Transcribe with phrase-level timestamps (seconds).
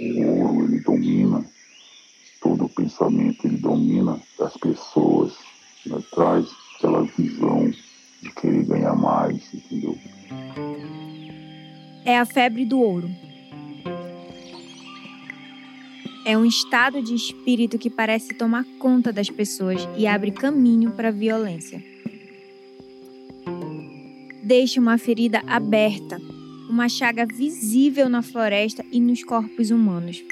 [0.00, 1.44] o ouro ele domina
[2.40, 5.34] todo o pensamento, ele domina as pessoas,
[5.84, 6.02] né?
[6.14, 6.46] traz
[6.76, 7.70] aquela visão
[8.22, 9.96] de querer ganhar mais, entendeu?
[12.04, 13.10] É a febre do ouro.
[16.24, 21.08] É um estado de espírito que parece tomar conta das pessoas e abre caminho para
[21.08, 21.82] a violência.
[24.42, 26.20] Deixa uma ferida aberta,
[26.70, 30.22] uma chaga visível na floresta e nos corpos humanos.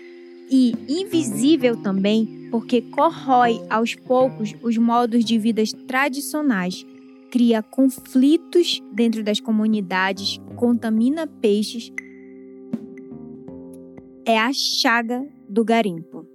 [0.49, 6.87] E invisível também, porque corrói aos poucos os modos de vida tradicionais,
[7.31, 11.93] cria conflitos dentro das comunidades, contamina peixes.
[14.25, 16.28] É a chaga do garimpo.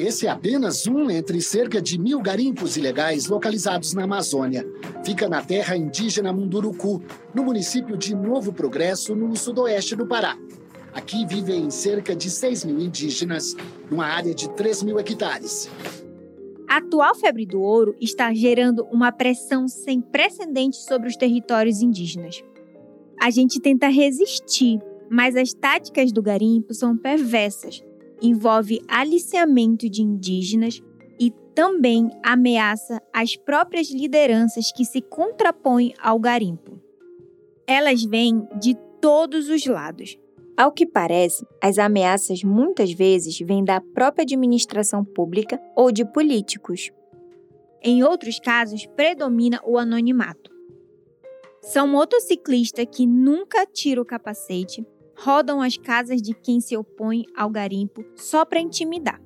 [0.00, 4.66] Esse é apenas um entre cerca de mil garimpos ilegais localizados na Amazônia.
[5.04, 7.02] Fica na terra indígena Munduruku,
[7.34, 10.38] no município de Novo Progresso, no sudoeste do Pará.
[10.94, 13.54] Aqui vivem cerca de 6 mil indígenas,
[13.90, 15.68] numa área de 3 mil hectares.
[16.66, 22.42] A atual febre do ouro está gerando uma pressão sem precedentes sobre os territórios indígenas.
[23.20, 24.80] A gente tenta resistir,
[25.10, 27.82] mas as táticas do garimpo são perversas.
[28.22, 30.82] Envolve aliciamento de indígenas
[31.18, 36.80] e também ameaça as próprias lideranças que se contrapõem ao garimpo.
[37.66, 40.18] Elas vêm de todos os lados.
[40.56, 46.90] Ao que parece, as ameaças muitas vezes vêm da própria administração pública ou de políticos.
[47.82, 50.50] Em outros casos, predomina o anonimato.
[51.62, 54.84] São motociclistas que nunca tiram o capacete,
[55.22, 59.20] rodam as casas de quem se opõe ao garimpo só para intimidar.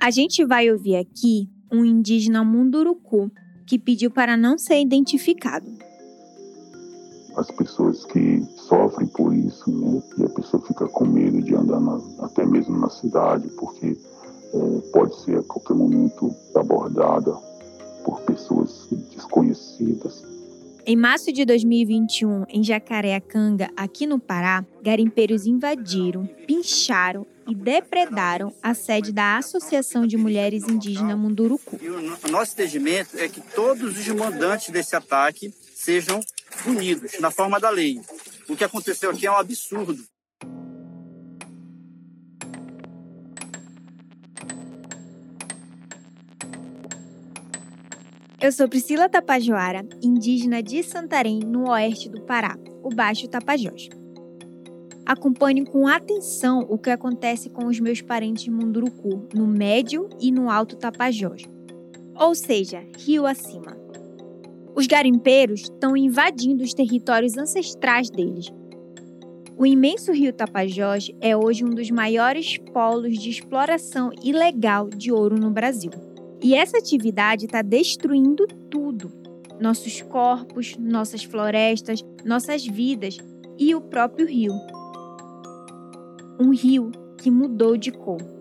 [0.00, 3.30] A gente vai ouvir aqui um indígena munduruku
[3.66, 5.66] que pediu para não ser identificado.
[7.36, 11.80] As pessoas que sofrem por isso, né, e a pessoa fica com medo de andar
[11.80, 13.94] na, até mesmo na cidade, porque
[14.54, 17.32] é, pode ser a qualquer momento abordada
[18.04, 20.35] por pessoas desconhecidas
[20.86, 28.72] em março de 2021, em Jacareacanga, aqui no Pará, garimpeiros invadiram, pincharam e depredaram a
[28.72, 31.76] sede da Associação de Mulheres Indígenas Munduruku.
[32.24, 36.20] o nosso entendimento é que todos os mandantes desse ataque sejam
[36.62, 38.00] punidos na forma da lei.
[38.48, 40.00] O que aconteceu aqui é um absurdo.
[48.46, 53.88] Eu sou Priscila Tapajoara, indígena de Santarém, no oeste do Pará, o Baixo Tapajós.
[55.04, 60.48] Acompanhe com atenção o que acontece com os meus parentes Munduruku, no Médio e no
[60.48, 61.42] Alto Tapajós,
[62.14, 63.76] ou seja, rio acima.
[64.76, 68.46] Os garimpeiros estão invadindo os territórios ancestrais deles.
[69.56, 75.36] O imenso rio Tapajós é hoje um dos maiores polos de exploração ilegal de ouro
[75.36, 75.90] no Brasil.
[76.42, 79.12] E essa atividade está destruindo tudo:
[79.60, 83.18] nossos corpos, nossas florestas, nossas vidas
[83.58, 84.52] e o próprio rio.
[86.38, 88.35] Um rio que mudou de cor.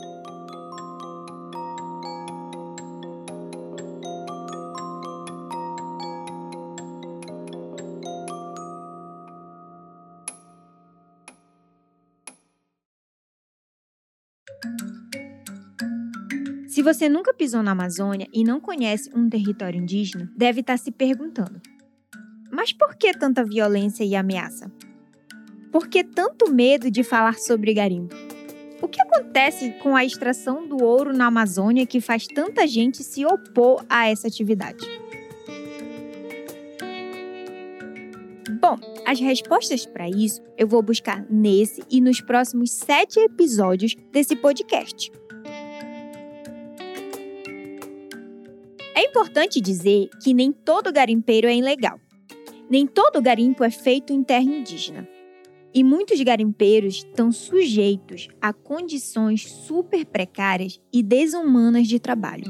[16.85, 21.59] Você nunca pisou na Amazônia e não conhece um território indígena, deve estar se perguntando:
[22.51, 24.71] mas por que tanta violência e ameaça?
[25.71, 28.15] Por que tanto medo de falar sobre garimpo?
[28.83, 33.25] O que acontece com a extração do ouro na Amazônia que faz tanta gente se
[33.25, 34.85] opor a essa atividade?
[38.61, 44.35] Bom, as respostas para isso eu vou buscar nesse e nos próximos sete episódios desse
[44.35, 45.11] podcast.
[48.97, 51.99] É importante dizer que nem todo garimpeiro é ilegal.
[52.69, 55.05] Nem todo garimpo é feito em terra indígena.
[55.73, 62.49] E muitos garimpeiros estão sujeitos a condições super precárias e desumanas de trabalho.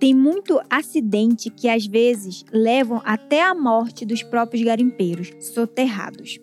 [0.00, 6.40] Tem muito acidente que às vezes levam até a morte dos próprios garimpeiros soterrados.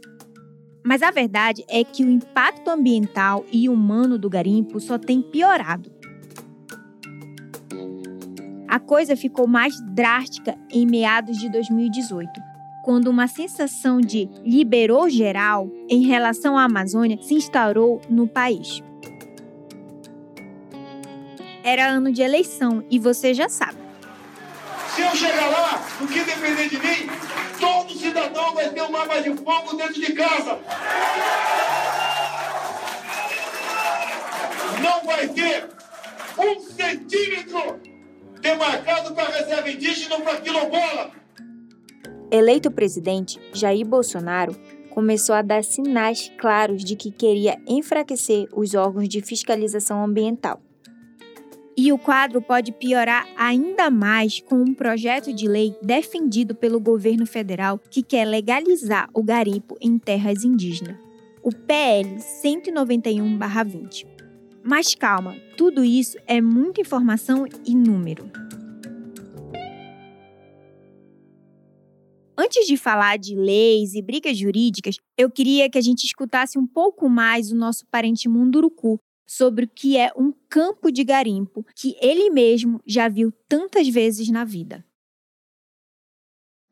[0.82, 5.99] Mas a verdade é que o impacto ambiental e humano do garimpo só tem piorado
[8.70, 12.30] a coisa ficou mais drástica em meados de 2018,
[12.84, 18.84] quando uma sensação de liberou geral em relação à Amazônia se instaurou no país.
[21.64, 23.80] Era ano de eleição e você já sabe.
[24.96, 27.10] Se eu chegar lá, o que depender de mim,
[27.60, 30.60] todos cidadão vai ter uma arma de fogo dentro de casa.
[34.82, 35.68] Não vai ter
[36.38, 37.99] um centímetro
[38.50, 41.12] demarcado para reserva indígena ou para quilombola.
[42.32, 44.56] Eleito presidente, Jair Bolsonaro
[44.90, 50.62] começou a dar sinais claros de que queria enfraquecer os órgãos de fiscalização ambiental.
[51.78, 57.26] E o quadro pode piorar ainda mais com um projeto de lei defendido pelo governo
[57.26, 60.98] federal que quer legalizar o garimpo em terras indígenas,
[61.42, 64.19] o PL 191-20.
[64.64, 68.30] Mas calma, tudo isso é muita informação e número.
[72.38, 76.66] Antes de falar de leis e brigas jurídicas, eu queria que a gente escutasse um
[76.66, 78.98] pouco mais o nosso parente Munduruku
[79.28, 84.30] sobre o que é um campo de garimpo que ele mesmo já viu tantas vezes
[84.30, 84.86] na vida.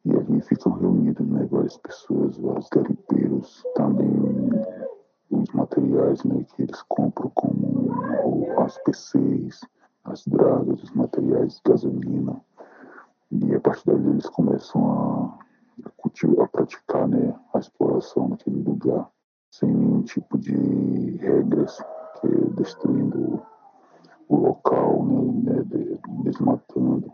[0.06, 4.47] E ali ficam reunidas né, várias pessoas, vários garimpeiros, também
[5.30, 7.92] os materiais né, que eles compram, como
[8.60, 9.62] as PCs,
[10.04, 12.42] as dragas, os materiais de gasolina.
[13.32, 15.38] E a partir dali eles começam
[15.86, 19.10] a cultivar, a praticar né, a exploração naquele lugar
[19.52, 20.54] sem nenhum tipo de
[21.18, 21.78] regras,
[22.20, 23.42] que é destruindo
[24.30, 27.12] o local, né, né, desmatando.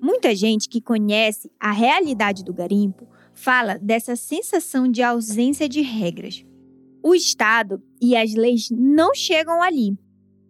[0.00, 3.06] Muita gente que conhece a realidade do garimpo
[3.36, 6.44] fala dessa sensação de ausência de regras.
[7.02, 9.96] O Estado e as leis não chegam ali.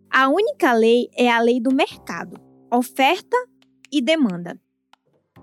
[0.09, 2.41] A única lei é a lei do mercado,
[2.73, 3.37] oferta
[3.93, 4.59] e demanda.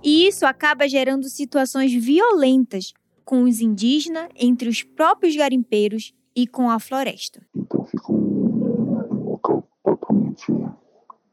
[0.01, 2.93] E isso acaba gerando situações violentas
[3.23, 7.45] com os indígenas, entre os próprios garimpeiros e com a floresta.
[7.55, 10.51] Então fica um, local totalmente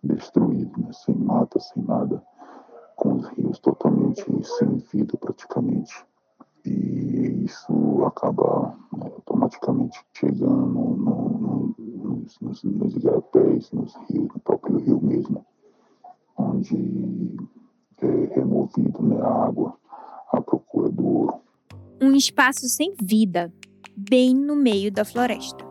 [0.02, 0.90] destruído, né?
[0.92, 2.22] sem mata, sem nada,
[3.00, 6.05] com os rios totalmente sem vida praticamente.
[6.67, 14.41] E isso acaba né, automaticamente chegando no, no, nos, nos, nos igarapés, nos rios, no
[14.41, 15.44] próprio rio mesmo,
[16.37, 17.38] onde
[18.02, 19.75] é, removido né, a água
[20.31, 21.41] à procura do ouro.
[22.02, 23.50] Um espaço sem vida,
[23.97, 25.64] bem no meio da floresta.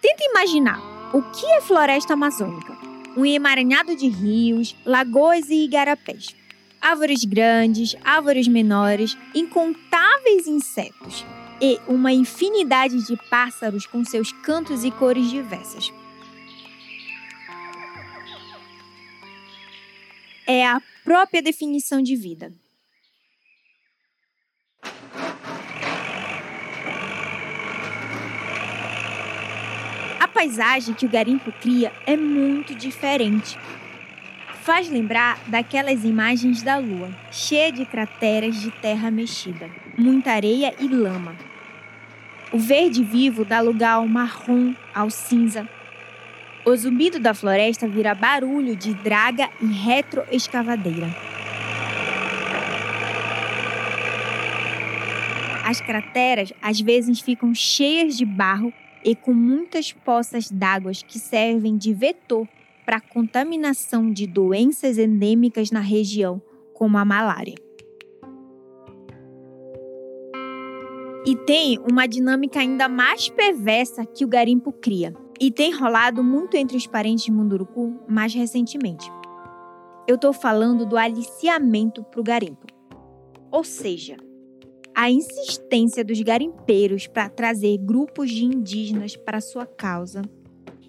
[0.00, 2.76] Tenta imaginar o que é floresta amazônica.
[3.16, 6.34] Um emaranhado de rios, lagoas e igarapés.
[6.80, 11.24] Árvores grandes, árvores menores, incontáveis insetos
[11.60, 15.92] e uma infinidade de pássaros com seus cantos e cores diversas.
[20.46, 22.52] é a própria definição de vida.
[30.20, 33.56] A paisagem que o garimpo cria é muito diferente.
[34.62, 40.88] Faz lembrar daquelas imagens da lua, cheia de crateras de terra mexida, muita areia e
[40.88, 41.36] lama.
[42.52, 45.68] O verde vivo dá lugar ao marrom, ao cinza,
[46.64, 51.14] o zumbido da floresta vira barulho de draga e retroescavadeira.
[55.64, 58.72] As crateras às vezes ficam cheias de barro
[59.04, 62.48] e com muitas poças d'água que servem de vetor
[62.84, 66.40] para a contaminação de doenças endêmicas na região,
[66.74, 67.54] como a malária.
[71.24, 76.56] E tem uma dinâmica ainda mais perversa que o garimpo cria e tem rolado muito
[76.56, 79.10] entre os parentes de Munduruku mais recentemente.
[80.06, 82.66] Eu estou falando do aliciamento para o garimpo.
[83.52, 84.16] Ou seja,
[84.94, 90.22] a insistência dos garimpeiros para trazer grupos de indígenas para sua causa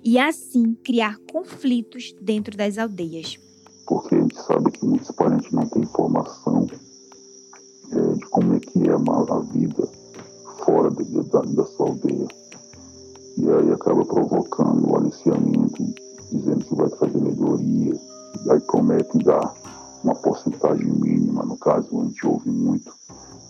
[0.03, 3.37] e assim criar conflitos dentro das aldeias.
[3.87, 6.67] Porque a gente sabe que muitos parentes não têm informação
[7.91, 9.87] é, de como é que é a, vida
[10.65, 12.27] fora de, da, da sua aldeia
[13.37, 15.83] e aí acaba provocando o aliciamento,
[16.31, 17.99] dizendo que vai trazer melhoria,
[18.45, 19.53] e aí promete dar
[20.03, 22.93] uma porcentagem mínima, no caso a gente ouve muito,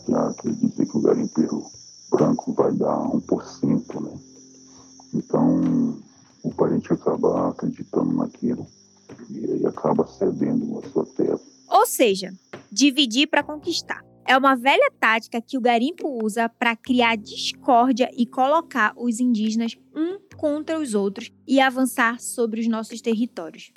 [0.07, 1.63] já quer dizer que o garimpeiro
[2.12, 4.19] branco vai dar 1%, né?
[5.13, 5.98] Então
[6.43, 8.67] o parente acaba acreditando naquilo
[9.29, 11.39] e aí acaba cedendo a sua terra.
[11.69, 12.33] Ou seja,
[12.72, 14.03] dividir para conquistar.
[14.25, 19.77] É uma velha tática que o garimpo usa para criar discórdia e colocar os indígenas
[19.93, 23.72] um contra os outros e avançar sobre os nossos territórios.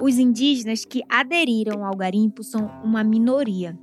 [0.00, 3.78] Os indígenas que aderiram ao garimpo são uma minoria,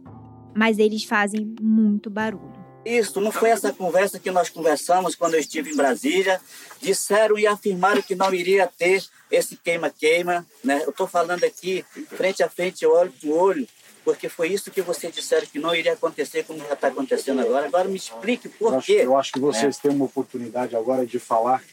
[0.55, 2.61] mas eles fazem muito barulho.
[2.83, 6.41] Isso, não foi essa conversa que nós conversamos quando eu estive em Brasília.
[6.81, 10.45] Disseram e afirmaram que não iria ter esse queima-queima.
[10.63, 10.81] Né?
[10.83, 13.67] Eu estou falando aqui, frente a frente, olho por olho,
[14.03, 17.67] porque foi isso que vocês disseram que não iria acontecer, como já está acontecendo agora.
[17.67, 18.95] Agora me explique por eu quê.
[18.95, 19.81] Acho, eu acho que vocês né?
[19.83, 21.63] têm uma oportunidade agora de falar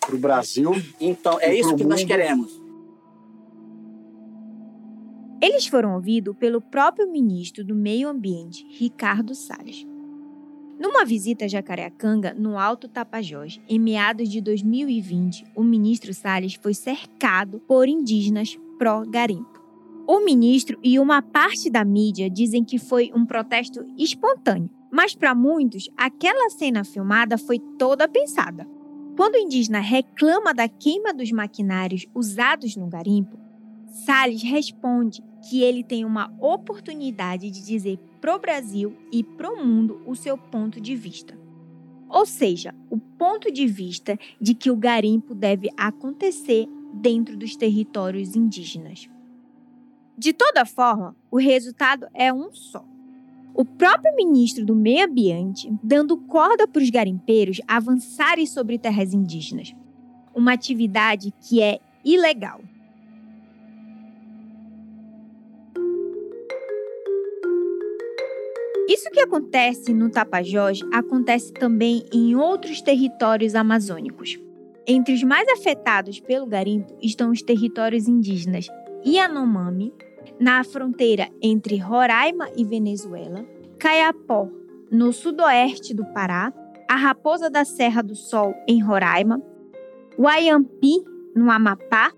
[0.00, 0.72] para o Brasil.
[0.98, 1.90] Então, é isso que mundo.
[1.90, 2.65] nós queremos.
[5.48, 9.86] Eles foram ouvidos pelo próprio ministro do Meio Ambiente, Ricardo Salles.
[10.76, 16.74] Numa visita a Jacareacanga, no Alto Tapajós, em meados de 2020, o ministro Salles foi
[16.74, 19.62] cercado por indígenas pró-garimpo.
[20.04, 25.32] O ministro e uma parte da mídia dizem que foi um protesto espontâneo, mas para
[25.32, 28.66] muitos, aquela cena filmada foi toda pensada.
[29.16, 33.46] Quando o indígena reclama da queima dos maquinários usados no garimpo,
[34.04, 40.14] Salles responde que ele tem uma oportunidade de dizer pro Brasil e pro mundo o
[40.16, 41.38] seu ponto de vista.
[42.08, 48.34] Ou seja, o ponto de vista de que o garimpo deve acontecer dentro dos territórios
[48.34, 49.08] indígenas.
[50.18, 52.84] De toda forma, o resultado é um só.
[53.54, 59.74] O próprio ministro do Meio Ambiente dando corda para os garimpeiros avançarem sobre terras indígenas,
[60.34, 62.60] uma atividade que é ilegal.
[69.16, 74.38] Que acontece no Tapajós acontece também em outros territórios amazônicos.
[74.86, 78.68] Entre os mais afetados pelo garimpo estão os territórios indígenas
[79.06, 79.90] Yanomami,
[80.38, 83.42] na fronteira entre Roraima e Venezuela,
[83.78, 84.50] Caiapó,
[84.90, 86.52] no sudoeste do Pará,
[86.86, 89.42] a Raposa da Serra do Sol, em Roraima,
[90.18, 91.02] Guayampi,
[91.34, 92.12] no Amapá,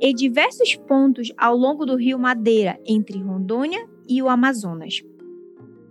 [0.00, 5.02] e diversos pontos ao longo do rio Madeira, entre Rondônia e o Amazonas.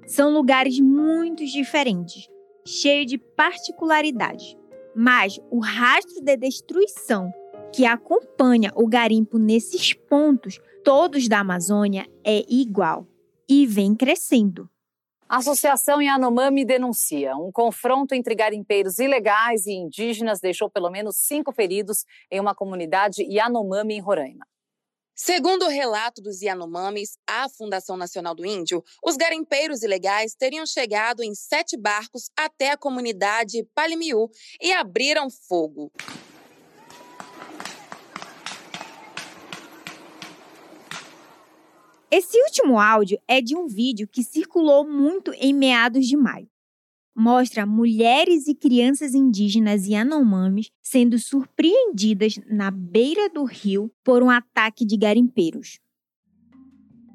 [0.05, 2.29] São lugares muito diferentes,
[2.65, 4.55] cheios de particularidades,
[4.95, 7.31] mas o rastro de destruição
[7.73, 13.07] que acompanha o garimpo nesses pontos, todos da Amazônia, é igual
[13.49, 14.69] e vem crescendo.
[15.27, 17.35] A Associação Yanomami denuncia.
[17.35, 23.23] Um confronto entre garimpeiros ilegais e indígenas deixou pelo menos cinco feridos em uma comunidade
[23.23, 24.45] Yanomami em Roraima.
[25.15, 31.21] Segundo o relato dos Yanomamis à Fundação Nacional do Índio, os garimpeiros ilegais teriam chegado
[31.21, 34.27] em sete barcos até a comunidade Palimiu
[34.59, 35.91] e abriram fogo.
[42.09, 46.52] Esse último áudio é de um vídeo que circulou muito em meados de maio
[47.15, 54.85] mostra mulheres e crianças indígenas Yanomamis sendo surpreendidas na beira do rio por um ataque
[54.85, 55.79] de garimpeiros.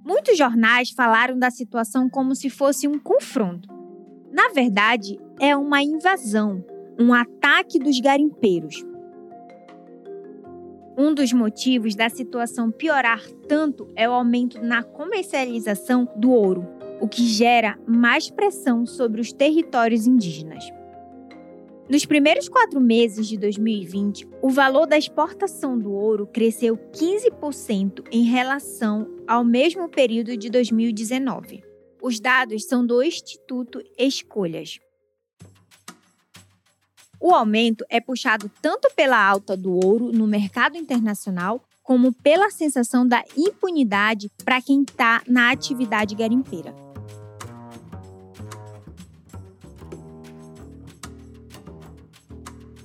[0.04, 3.68] Muitos jornais falaram da situação como se fosse um confronto.
[4.32, 6.64] Na verdade, é uma invasão,
[6.98, 8.84] um ataque dos garimpeiros.
[10.96, 17.08] Um dos motivos da situação piorar tanto é o aumento na comercialização do ouro, o
[17.08, 20.64] que gera mais pressão sobre os territórios indígenas.
[21.88, 28.24] Nos primeiros quatro meses de 2020, o valor da exportação do ouro cresceu 15% em
[28.24, 31.64] relação ao mesmo período de 2019.
[32.02, 34.78] Os dados são do Instituto Escolhas.
[37.18, 43.08] O aumento é puxado tanto pela alta do ouro no mercado internacional, como pela sensação
[43.08, 46.74] da impunidade para quem está na atividade garimpeira.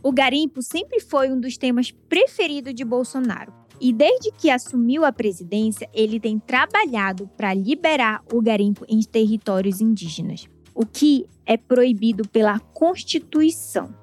[0.04, 3.54] O garimpo sempre foi um dos temas preferidos de Bolsonaro.
[3.80, 9.80] E desde que assumiu a presidência, ele tem trabalhado para liberar o garimpo em territórios
[9.80, 13.96] indígenas, o que é proibido pela Constituição.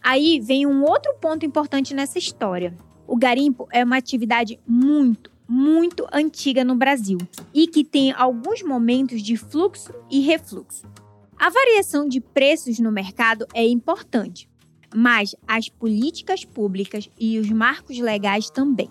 [0.00, 2.76] Aí vem um outro ponto importante nessa história.
[3.04, 7.18] O garimpo é uma atividade muito, muito antiga no Brasil
[7.52, 10.86] e que tem alguns momentos de fluxo e refluxo.
[11.36, 14.48] A variação de preços no mercado é importante,
[14.94, 18.90] mas as políticas públicas e os marcos legais também.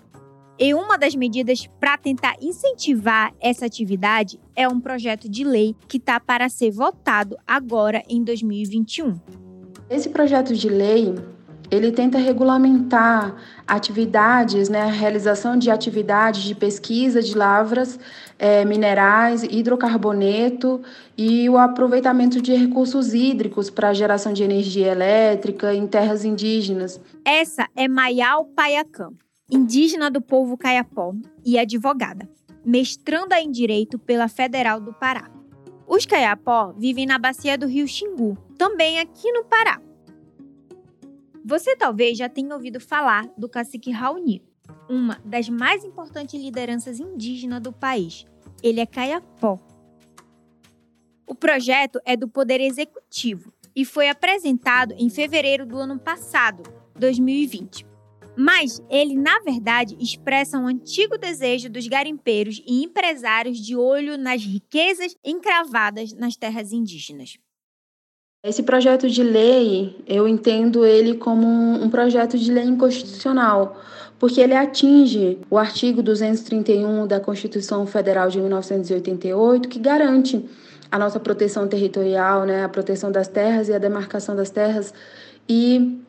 [0.58, 5.96] E uma das medidas para tentar incentivar essa atividade é um projeto de lei que
[5.96, 9.18] está para ser votado agora em 2021.
[9.90, 11.14] Esse projeto de lei
[11.72, 13.34] ele tenta regulamentar
[13.66, 17.98] atividades, né, a realização de atividades de pesquisa de lavras,
[18.38, 20.82] é, minerais, hidrocarboneto
[21.16, 27.00] e o aproveitamento de recursos hídricos para a geração de energia elétrica em terras indígenas.
[27.24, 29.14] Essa é Mayal Payacam,
[29.50, 32.28] indígena do povo Caiapó e advogada,
[32.62, 35.30] mestranda em Direito pela Federal do Pará.
[35.88, 39.80] Os Caiapó vivem na bacia do rio Xingu, também aqui no Pará.
[41.44, 44.42] Você talvez já tenha ouvido falar do cacique Raoni,
[44.88, 48.24] uma das mais importantes lideranças indígenas do país.
[48.62, 49.58] Ele é Caiapó.
[51.26, 56.62] O projeto é do Poder Executivo e foi apresentado em fevereiro do ano passado,
[56.96, 57.86] 2020.
[58.36, 64.44] Mas ele, na verdade, expressa um antigo desejo dos garimpeiros e empresários de olho nas
[64.44, 67.36] riquezas encravadas nas terras indígenas.
[68.44, 73.80] Esse projeto de lei, eu entendo ele como um projeto de lei inconstitucional,
[74.18, 80.44] porque ele atinge o artigo 231 da Constituição Federal de 1988, que garante
[80.90, 84.92] a nossa proteção territorial, né, a proteção das terras e a demarcação das terras,
[85.48, 86.00] e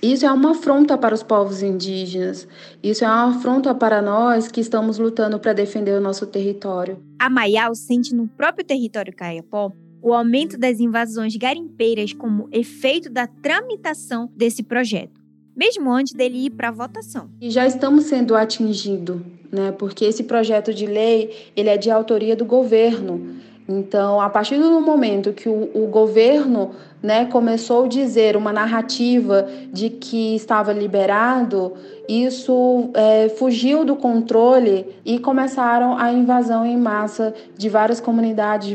[0.00, 2.46] isso é uma afronta para os povos indígenas.
[2.84, 7.02] Isso é uma afronta para nós que estamos lutando para defender o nosso território.
[7.18, 9.72] A Maial sente no próprio território caiapó
[10.04, 15.18] o aumento das invasões garimpeiras como efeito da tramitação desse projeto,
[15.56, 17.30] mesmo antes dele ir para votação.
[17.40, 19.72] E já estamos sendo atingidos, né?
[19.72, 23.34] Porque esse projeto de lei ele é de autoria do governo.
[23.66, 26.72] Então, a partir do momento que o, o governo
[27.04, 31.74] né, começou a dizer uma narrativa de que estava liberado,
[32.08, 38.74] isso é, fugiu do controle e começaram a invasão em massa de várias comunidades, de,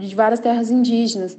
[0.00, 1.38] de várias terras indígenas.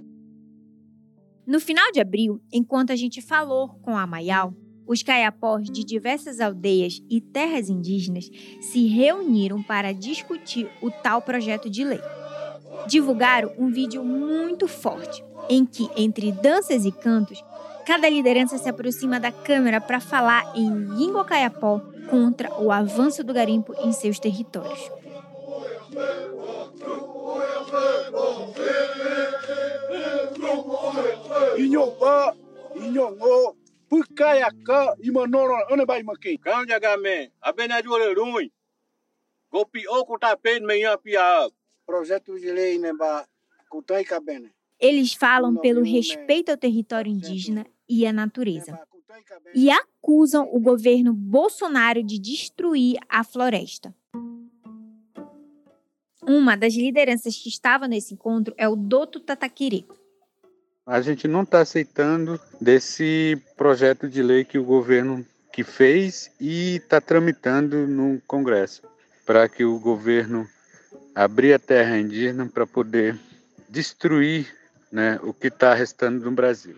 [1.46, 4.54] No final de abril, enquanto a gente falou com a Maial,
[4.88, 8.30] os caiapós de diversas aldeias e terras indígenas
[8.62, 12.00] se reuniram para discutir o tal projeto de lei
[12.88, 17.44] divulgaram um vídeo muito forte, em que, entre danças e cantos,
[17.86, 23.34] cada liderança se aproxima da câmera para falar em língua caiapó contra o avanço do
[23.34, 24.92] garimpo em seus territórios.
[39.52, 41.50] Gopi o kutapen meia pia
[41.90, 42.92] projeto de lei né,
[44.80, 48.80] Eles falam pelo respeito ao território indígena e à natureza.
[49.56, 53.94] E acusam o governo Bolsonaro de destruir a floresta.
[56.22, 59.88] Uma das lideranças que estava nesse encontro é o Doto Tataquiri.
[60.86, 66.76] A gente não está aceitando desse projeto de lei que o governo que fez e
[66.76, 68.84] está tramitando no Congresso,
[69.26, 70.48] para que o governo
[71.16, 73.20] abrir a terra indígena para poder
[73.70, 74.48] destruir
[74.92, 76.76] né, o que está restando no Brasil.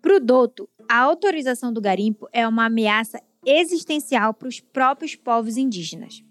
[0.00, 5.56] Para o Douto, a autorização do garimpo é uma ameaça existencial para os próprios povos
[5.56, 6.22] indígenas.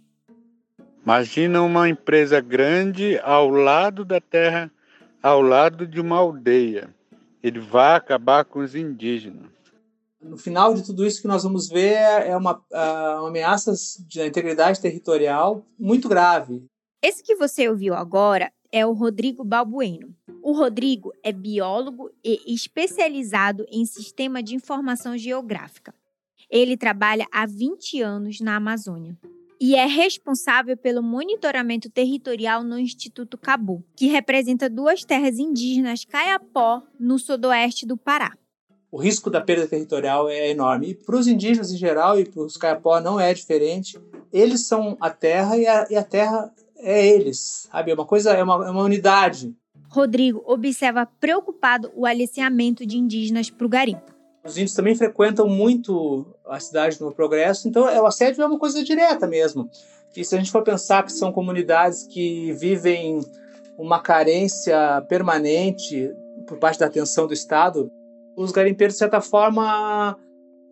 [1.04, 4.72] Imagina uma empresa grande ao lado da terra,
[5.22, 6.90] ao lado de uma aldeia.
[7.44, 9.52] Ele vai acabar com os indígenas.
[10.20, 13.72] No final de tudo isso que nós vamos ver é uma, uma ameaça
[14.08, 16.66] de integridade territorial muito grave.
[17.08, 20.12] Esse que você ouviu agora é o Rodrigo Balbueno.
[20.42, 25.94] O Rodrigo é biólogo e especializado em sistema de informação geográfica.
[26.50, 29.16] Ele trabalha há 20 anos na Amazônia
[29.62, 36.82] e é responsável pelo monitoramento territorial no Instituto Cabu, que representa duas terras indígenas Caiapó,
[37.00, 38.36] no sudoeste do Pará.
[38.92, 40.90] O risco da perda territorial é enorme.
[40.90, 43.96] E para os indígenas em geral e para os Caiapó não é diferente.
[44.34, 46.52] Eles são a terra e a, e a terra
[46.86, 47.92] é eles, sabe?
[47.92, 49.54] É uma coisa, é uma, é uma unidade.
[49.90, 54.14] Rodrigo observa preocupado o aliciamento de indígenas para o garimpo.
[54.44, 58.60] Os índios também frequentam muito a cidade do Progresso, então é, o assédio é uma
[58.60, 59.68] coisa direta mesmo.
[60.16, 63.20] E se a gente for pensar que são comunidades que vivem
[63.78, 66.14] uma carência permanente
[66.48, 67.92] por parte da atenção do Estado,
[68.38, 70.16] os garimpeiros, de certa forma,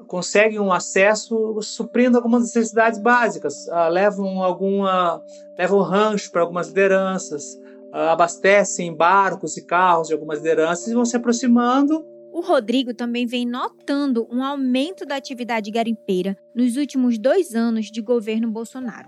[0.08, 5.22] conseguem um acesso suprindo algumas necessidades básicas, uh, levam alguma
[5.58, 7.56] levam rancho para algumas lideranças,
[7.94, 12.06] uh, abastecem barcos e carros de algumas lideranças e vão se aproximando.
[12.34, 18.02] O Rodrigo também vem notando um aumento da atividade garimpeira nos últimos dois anos de
[18.02, 19.08] governo Bolsonaro.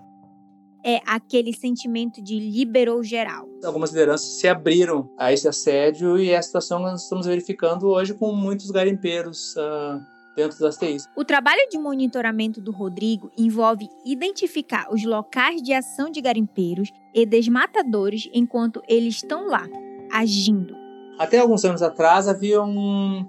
[0.86, 3.50] É aquele sentimento de liberou geral.
[3.64, 8.14] Algumas lideranças se abriram a esse assédio e é a situação nós estamos verificando hoje
[8.14, 10.00] com muitos garimpeiros uh,
[10.36, 11.08] dentro das TIs.
[11.16, 17.26] O trabalho de monitoramento do Rodrigo envolve identificar os locais de ação de garimpeiros e
[17.26, 19.66] desmatadores enquanto eles estão lá,
[20.12, 20.76] agindo.
[21.18, 23.26] Até alguns anos atrás havia um,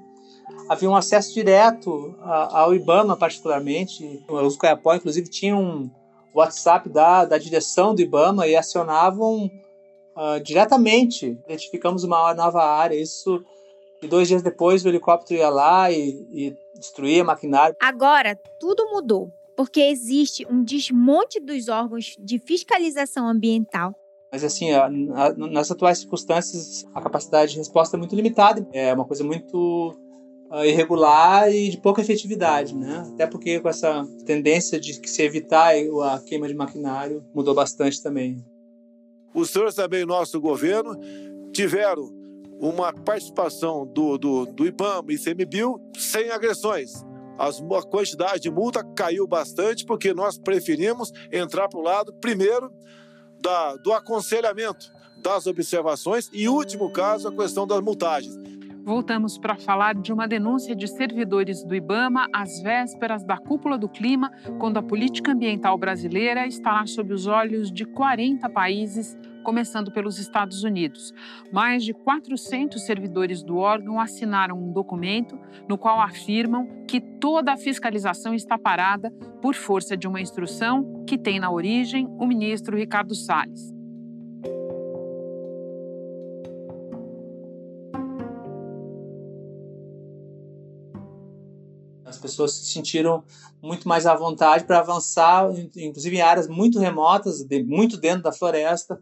[0.69, 4.25] havia um acesso direto ao IBAMA, particularmente.
[4.29, 5.91] Os Coiapó, inclusive, tinham um
[6.35, 9.51] WhatsApp da, da direção do IBAMA e acionavam
[10.17, 12.95] uh, diretamente identificamos uma nova área.
[12.95, 13.45] Isso
[14.03, 17.77] e dois dias depois o helicóptero ia lá e, e destruía maquinário.
[17.81, 23.95] Agora tudo mudou, porque existe um desmonte dos órgãos de fiscalização ambiental
[24.31, 24.69] mas assim,
[25.37, 28.67] nas atuais circunstâncias, a capacidade de resposta é muito limitada.
[28.73, 29.97] É uma coisa muito
[30.51, 33.07] uh, irregular e de pouca efetividade, né?
[33.13, 38.45] Até porque com essa tendência de se evitar a queima de maquinário mudou bastante também.
[39.33, 40.99] Os senhores também, nosso governo,
[41.53, 42.11] tiveram
[42.59, 47.05] uma participação do, do, do IBAMA e ICMBio sem agressões.
[47.39, 52.73] As, a quantidade de multa caiu bastante porque nós preferimos entrar para o lado, primeiro,
[53.41, 54.91] da, do aconselhamento,
[55.23, 58.35] das observações e, último caso, a questão das multagens.
[58.87, 63.89] Voltamos para falar de uma denúncia de servidores do IBAMA às vésperas da cúpula do
[63.89, 70.19] clima, quando a política ambiental brasileira estará sob os olhos de 40 países, começando pelos
[70.19, 71.15] Estados Unidos.
[71.53, 77.57] Mais de 400 servidores do órgão assinaram um documento no qual afirmam que toda a
[77.57, 79.09] fiscalização está parada
[79.41, 83.73] por força de uma instrução que tem na origem o ministro Ricardo Salles.
[92.05, 93.23] As pessoas se sentiram
[93.63, 99.01] muito mais à vontade para avançar, inclusive em áreas muito remotas, muito dentro da floresta,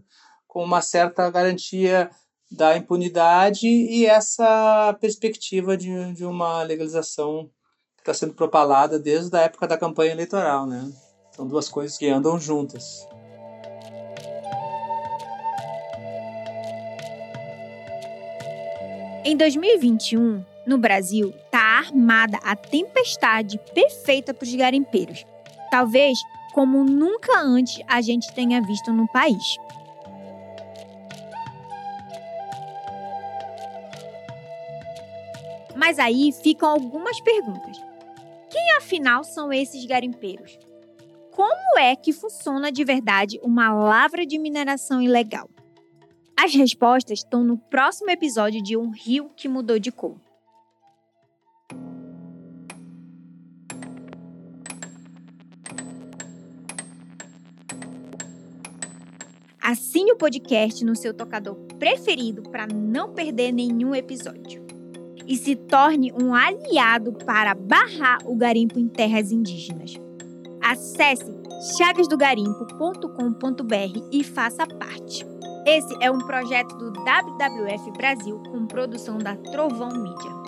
[0.55, 2.09] com uma certa garantia
[2.49, 7.51] da impunidade e essa perspectiva de, de uma legalização
[7.97, 10.65] que está sendo propalada desde a época da campanha eleitoral.
[10.65, 10.93] Né?
[11.33, 13.05] São duas coisas que andam juntas.
[19.25, 25.27] Em 2021, no Brasil, está armada a tempestade perfeita para os garimpeiros.
[25.69, 26.17] Talvez
[26.53, 29.59] como nunca antes a gente tenha visto no país.
[35.87, 37.77] Mas aí ficam algumas perguntas.
[38.51, 40.59] Quem afinal são esses garimpeiros?
[41.31, 45.47] Como é que funciona de verdade uma lavra de mineração ilegal?
[46.35, 50.17] As respostas estão no próximo episódio de Um Rio que Mudou de Cor.
[59.61, 64.64] Assine o podcast no seu tocador preferido para não perder nenhum episódio.
[65.27, 69.95] E se torne um aliado para barrar o garimpo em terras indígenas.
[70.61, 71.33] Acesse
[71.77, 75.27] chagasdogarimpo.com.br e faça parte.
[75.67, 80.45] Esse é um projeto do WWF Brasil com produção da Trovão Mídia.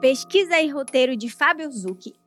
[0.00, 2.20] Pesquisa e roteiro de Fábio Zucchi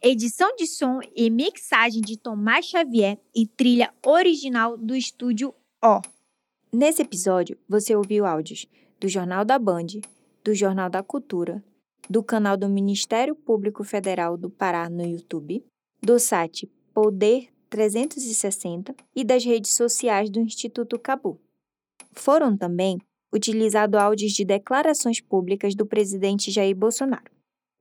[0.00, 6.00] edição de som e mixagem de Tomás Xavier e trilha original do estúdio O.
[6.72, 8.66] Nesse episódio, você ouviu áudios
[9.00, 9.86] do Jornal da Band,
[10.44, 11.64] do Jornal da Cultura,
[12.10, 15.64] do canal do Ministério Público Federal do Pará no YouTube,
[16.02, 21.40] do site Poder 360 e das redes sociais do Instituto Cabu.
[22.12, 22.98] Foram também
[23.32, 27.30] utilizados áudios de declarações públicas do presidente Jair Bolsonaro.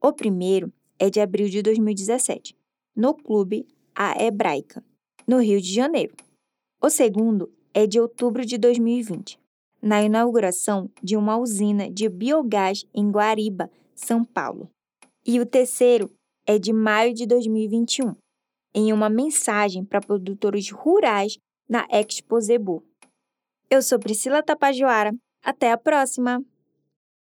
[0.01, 2.55] O primeiro é de abril de 2017,
[2.95, 4.81] no Clube A Hebraica,
[5.27, 6.15] no Rio de Janeiro.
[6.81, 9.39] O segundo é de outubro de 2020,
[9.79, 14.67] na inauguração de uma usina de biogás em Guariba, São Paulo.
[15.23, 16.09] E o terceiro
[16.47, 18.15] é de maio de 2021,
[18.73, 21.37] em uma mensagem para produtores rurais
[21.69, 22.83] na Expo Zebu.
[23.69, 25.13] Eu sou Priscila Tapajoara.
[25.43, 26.43] Até a próxima!